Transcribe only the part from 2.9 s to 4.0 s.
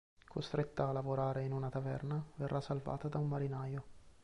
da un marinaio.